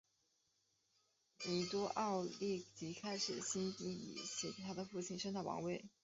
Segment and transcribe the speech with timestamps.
[1.43, 5.91] 奥多尼奥立即开始兴兵以协助他的父亲声讨王位。